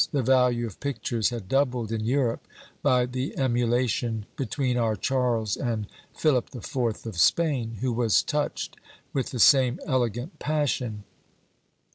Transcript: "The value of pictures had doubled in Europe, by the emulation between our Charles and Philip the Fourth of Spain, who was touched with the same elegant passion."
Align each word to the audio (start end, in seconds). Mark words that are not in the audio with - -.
"The 0.11 0.23
value 0.23 0.65
of 0.65 0.79
pictures 0.79 1.29
had 1.29 1.47
doubled 1.47 1.91
in 1.91 2.03
Europe, 2.03 2.47
by 2.81 3.05
the 3.05 3.37
emulation 3.37 4.25
between 4.35 4.75
our 4.75 4.95
Charles 4.95 5.55
and 5.55 5.85
Philip 6.17 6.49
the 6.49 6.61
Fourth 6.61 7.05
of 7.05 7.19
Spain, 7.19 7.77
who 7.81 7.93
was 7.93 8.23
touched 8.23 8.77
with 9.13 9.29
the 9.29 9.37
same 9.37 9.79
elegant 9.85 10.39
passion." 10.39 11.03